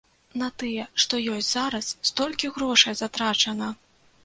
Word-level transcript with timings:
На 0.41 0.47
тыя, 0.61 0.85
што 1.03 1.19
ёсць 1.35 1.51
зараз 1.57 1.91
столькі 2.11 2.51
грошай 2.57 2.99
затрачана! 3.05 3.71